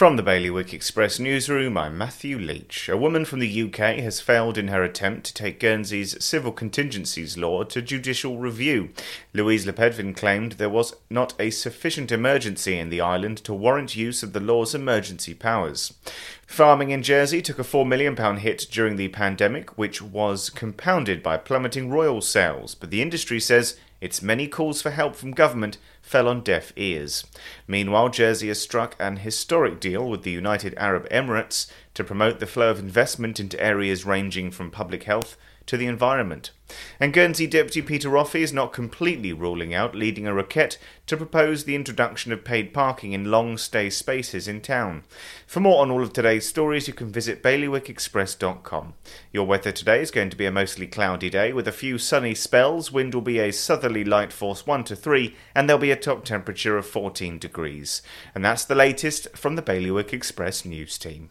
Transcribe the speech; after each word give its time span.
From 0.00 0.16
the 0.16 0.22
Bailiwick 0.22 0.72
Express 0.72 1.18
newsroom, 1.18 1.76
I'm 1.76 1.98
Matthew 1.98 2.38
Leach. 2.38 2.88
A 2.88 2.96
woman 2.96 3.26
from 3.26 3.38
the 3.38 3.62
UK 3.64 3.98
has 3.98 4.18
failed 4.18 4.56
in 4.56 4.68
her 4.68 4.82
attempt 4.82 5.26
to 5.26 5.34
take 5.34 5.60
Guernsey's 5.60 6.24
civil 6.24 6.52
contingencies 6.52 7.36
law 7.36 7.64
to 7.64 7.82
judicial 7.82 8.38
review. 8.38 8.88
Louise 9.34 9.66
Lepedvin 9.66 10.16
claimed 10.16 10.52
there 10.52 10.70
was 10.70 10.94
not 11.10 11.34
a 11.38 11.50
sufficient 11.50 12.10
emergency 12.10 12.78
in 12.78 12.88
the 12.88 13.02
island 13.02 13.44
to 13.44 13.52
warrant 13.52 13.94
use 13.94 14.22
of 14.22 14.32
the 14.32 14.40
law's 14.40 14.74
emergency 14.74 15.34
powers. 15.34 15.92
Farming 16.46 16.92
in 16.92 17.02
Jersey 17.02 17.42
took 17.42 17.58
a 17.58 17.62
£4 17.62 17.86
million 17.86 18.16
hit 18.38 18.68
during 18.70 18.96
the 18.96 19.08
pandemic, 19.08 19.76
which 19.76 20.00
was 20.00 20.48
compounded 20.48 21.22
by 21.22 21.36
plummeting 21.36 21.90
royal 21.90 22.22
sales, 22.22 22.74
but 22.74 22.88
the 22.88 23.02
industry 23.02 23.38
says 23.38 23.78
its 24.00 24.22
many 24.22 24.48
calls 24.48 24.80
for 24.80 24.90
help 24.90 25.14
from 25.14 25.32
government 25.32 25.78
fell 26.00 26.28
on 26.28 26.42
deaf 26.42 26.72
ears. 26.76 27.26
Meanwhile, 27.66 28.08
Jersey 28.10 28.48
has 28.48 28.60
struck 28.60 28.96
an 28.98 29.18
historic 29.18 29.80
deal 29.80 30.08
with 30.08 30.22
the 30.22 30.30
United 30.30 30.74
Arab 30.76 31.08
Emirates 31.10 31.70
to 31.94 32.04
promote 32.04 32.40
the 32.40 32.46
flow 32.46 32.70
of 32.70 32.78
investment 32.78 33.38
into 33.38 33.62
areas 33.62 34.06
ranging 34.06 34.50
from 34.50 34.70
public 34.70 35.04
health 35.04 35.36
to 35.66 35.76
the 35.76 35.86
environment. 35.86 36.50
And 36.98 37.12
Guernsey 37.12 37.46
Deputy 37.46 37.82
Peter 37.82 38.08
Roffey 38.08 38.40
is 38.40 38.52
not 38.52 38.72
completely 38.72 39.32
ruling 39.32 39.74
out 39.74 39.94
leading 39.94 40.26
a 40.26 40.32
requête 40.32 40.76
to 41.06 41.16
propose 41.16 41.64
the 41.64 41.74
introduction 41.74 42.32
of 42.32 42.44
paid 42.44 42.72
parking 42.72 43.12
in 43.12 43.30
long 43.30 43.56
stay 43.58 43.90
spaces 43.90 44.46
in 44.46 44.60
town. 44.60 45.04
For 45.46 45.60
more 45.60 45.82
on 45.82 45.90
all 45.90 46.02
of 46.02 46.12
today's 46.12 46.48
stories, 46.48 46.86
you 46.86 46.94
can 46.94 47.10
visit 47.10 47.42
bailiwickexpress.com. 47.42 48.94
Your 49.32 49.46
weather 49.46 49.72
today 49.72 50.00
is 50.00 50.10
going 50.10 50.30
to 50.30 50.36
be 50.36 50.46
a 50.46 50.52
mostly 50.52 50.86
cloudy 50.86 51.30
day 51.30 51.52
with 51.52 51.66
a 51.66 51.72
few 51.72 51.98
sunny 51.98 52.34
spells. 52.34 52.92
Wind 52.92 53.14
will 53.14 53.22
be 53.22 53.38
a 53.38 53.52
southerly 53.52 54.04
light 54.04 54.32
force 54.32 54.66
1 54.66 54.84
to 54.84 54.96
3, 54.96 55.34
and 55.54 55.68
there'll 55.68 55.80
be 55.80 55.90
a 55.90 55.96
top 55.96 56.24
temperature 56.24 56.76
of 56.76 56.86
14 56.86 57.38
degrees. 57.38 58.02
And 58.34 58.44
that's 58.44 58.64
the 58.64 58.74
latest 58.74 59.36
from 59.36 59.56
the 59.56 59.62
Bailiwick 59.62 60.12
Express 60.12 60.64
news 60.64 60.98
team. 60.98 61.30